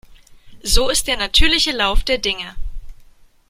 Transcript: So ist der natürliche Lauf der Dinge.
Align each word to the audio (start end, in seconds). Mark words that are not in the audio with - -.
So 0.63 0.89
ist 0.89 1.05
der 1.05 1.15
natürliche 1.15 1.73
Lauf 1.73 2.03
der 2.03 2.17
Dinge. 2.17 2.55